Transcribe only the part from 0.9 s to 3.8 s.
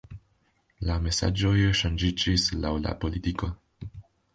La mesaĝoj ŝanĝiĝis laŭ la politiko.